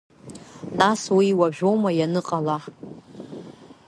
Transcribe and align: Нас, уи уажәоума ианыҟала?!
Нас, 0.79 1.01
уи 1.17 1.27
уажәоума 1.39 1.91
ианыҟала?! 1.99 2.57